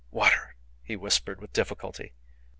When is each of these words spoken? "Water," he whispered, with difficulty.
"Water," 0.09 0.55
he 0.81 0.95
whispered, 0.95 1.39
with 1.39 1.53
difficulty. 1.53 2.13